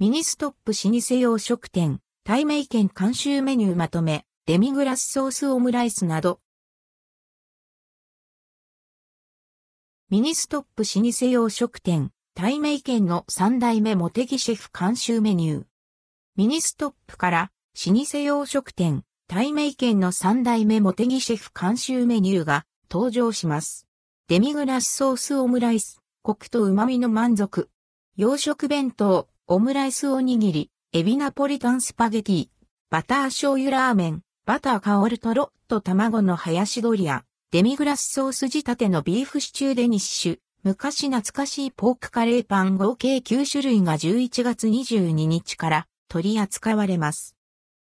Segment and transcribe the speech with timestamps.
[0.00, 6.38] ミニストップ老舗洋食店、たいめいけん監修メニューまとめ、デミグラスソースオムライスなど。
[10.08, 15.64] ミニストップ老舗洋食店、たいめいけんの三代目茂出木シェフ監修メニュー。
[16.36, 17.50] ミニストップから
[17.84, 23.88] 老舗洋食店、たいめいけんの三代目茂出木シェフ監修メニューが登場します。
[24.28, 27.68] デミグラスソースオムライス、コクと旨味の満足。
[28.16, 32.48] 洋食弁当、オムライスおにぎり、エビナポリタンスパゲティ、
[32.90, 47.34] バター醤油ラーメン、バター香るとろっと卵のハヤシドリア、デミグラスソース仕立てのビーフシチューデニッシュ、昔懐かしいポークカレーパン合計9種類が11月22日から取り扱われます。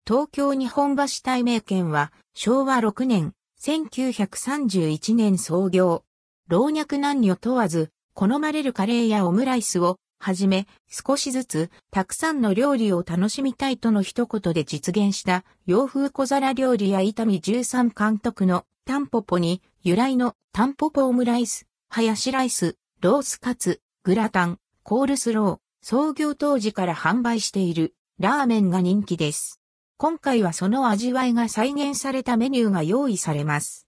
[0.08, 6.06] 東京日本橋たいめいけんは昭和6年、1931年創業。
[6.48, 29.60] 老若男女問わず、好まれるカレーやオムライスをはじめ、少しずつ、たくさんの料理を楽しみたいとの一言で実現した洋風小皿料理や伊丹十三監督のタンポポに由来のタンポポオムライス、ハヤシライス、ロースカツ、グラタン、コールスロー、創業当時から販売しているラーメンが人気です。
[29.98, 33.88] 今回はその味わいが再現されたメニューが用意されます。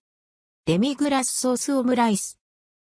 [0.66, 2.40] デミグラスソースオムライス。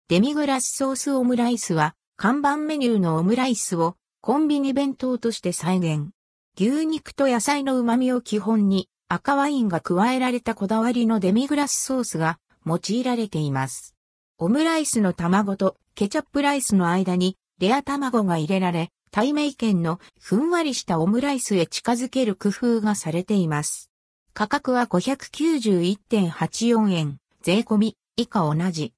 [0.07, 6.11] デミグラスソースオムライスは、看板メニューのオムライスをコンビニ弁当として再現。
[6.57, 13.97] 牛肉と野菜の旨味を基本に赤ワインが加えられたこだわりのデミグラスソースが用いられています。
[14.39, 23.91] オムライスの卵とケチャップライスの間にレア卵が入れられ、対名県のふんわりしたオムライスへ近づける工夫がされています。
[24.33, 28.95] 価格は591.84円、税込み、以下同じ。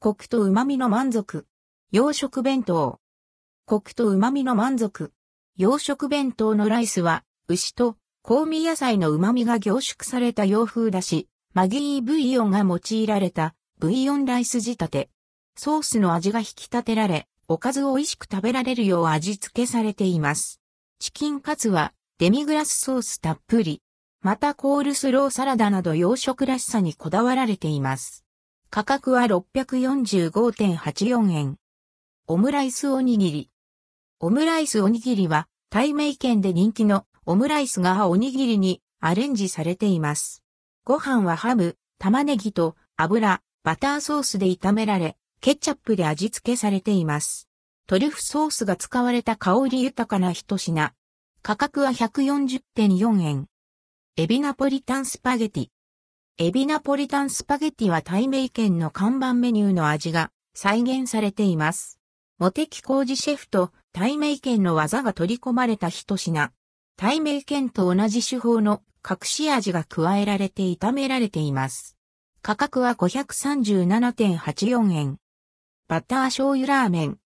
[0.00, 1.46] コクと旨味の満足。
[1.92, 3.00] 洋食弁当。
[3.66, 5.12] コクと旨味の満足。
[5.56, 15.10] 洋食弁当のライスは、牛と香味野菜の旨味が凝縮された洋風だし、マギーブイヨンが用いられたブイヨンライス仕立て。
[15.56, 20.60] ソースの味が引き立てられ、おかずを美味しく食べられるよう味付けされています。
[21.00, 23.82] チキンカツはデミグラスソースたっぷり。
[24.22, 28.24] またコールスローサラダなど洋食らしさにこだわられています。
[28.70, 31.56] 価格は645.84円。
[32.32, 33.50] オムライスおにぎり。
[34.20, 40.44] オムライスおにぎりは、対名県で人気のオムライスがおにぎりにアレンジされています。
[40.84, 47.48] ご飯はハム、玉ねぎと油、バターソースで炒められ、ケチャップで味付けされています。
[47.88, 50.92] トリュフソースが使われた香り豊かな一品。
[51.42, 53.48] 価格は140.4円。
[54.16, 55.66] エビナポリタンスパゲティ。
[56.38, 61.99] エビナポリタンスパゲティは対名県の看板メニューの味が再現されています。
[62.40, 66.52] モテキ工事シェフと対名県の技が取り込まれた一品。
[66.96, 71.98] 対名県と同じ手法の隠し味が加えられて炒められています。
[72.40, 75.18] 価格は537.84円。
[75.86, 77.18] バター醤油ラーメン。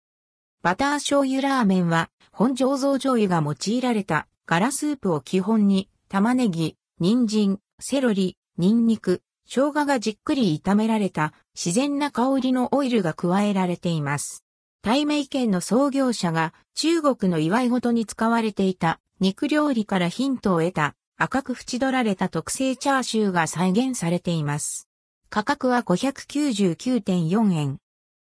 [0.62, 14.41] バター醤油ラーメンは本醸造醤油が用いられたガラスープを基本に玉ねぎ、人参、セロリ、ニンニク、生姜がじっくり炒められた自然な香りのオイルが加えられています。
[14.82, 24.88] 対名県の創業者が中国の祝い事に使われていた肉料理からヒントを得た赤く縁取られた特製チャーシューが再現されています。
[25.30, 27.78] 価格は599.4円。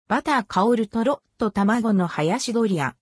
[0.09, 2.97] バター香るとろっと卵のハヤシドリア。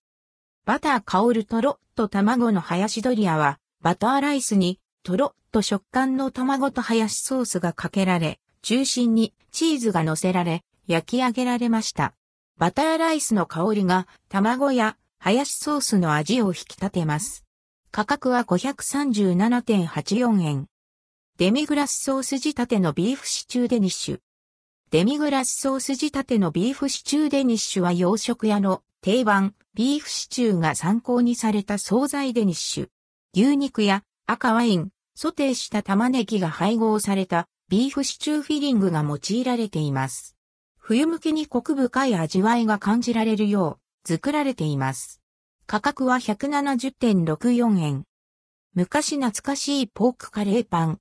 [0.66, 12.12] バター香るとろっと卵のハヤシドリアは、バターライスにとろっと食感の卵とハヤシソースがかけられ、中心にチーズが乗せられ、焼き上げられました。
[12.60, 17.46] バターライスの香りが卵やハヤシソースの味を引き立てます。
[17.90, 20.66] 価格は537.84円。
[21.38, 24.20] デミグラスソース仕立てのビーフシチューデニッシュ。
[24.90, 32.88] デミグラスソース仕立てのビーフシチューデニッシュは洋食屋の定番、ビーフシチューが参考にされた惣菜デニッシュ。
[33.34, 40.36] 牛肉や赤ワイン、ソテーした玉ねぎが配合されたビーフシチューフィリングが用いられています。
[40.90, 45.20] 冬向けにコク深い味わいが感じられるよう作られています。
[45.68, 48.02] 価格は170.64円。
[48.74, 50.98] 昔懐かしいポークカレーパン。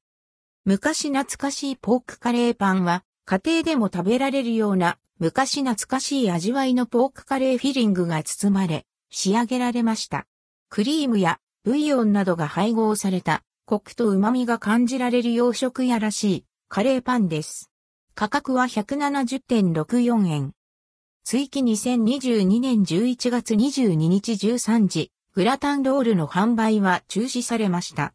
[0.64, 10.28] 昔懐かしいポークカレーパンは家庭でも食べられるような昔懐かしい味わいのポークカレーフィリングが包まれ、仕上げられました。
[10.70, 17.69] クリームやブイヨンなどが配合された、コクと旨味が感じられる洋食屋らしいカレーパンです。
[18.20, 20.52] 価格は170.64円。
[21.24, 28.14] 追記2022年11月22日13時、グラタンロールの販売は中止されました。